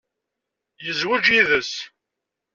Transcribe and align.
Yezweǧ 0.85 1.25
yid-s. 1.33 1.73